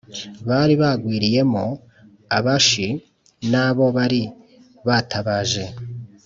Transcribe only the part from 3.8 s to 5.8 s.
bari batabaje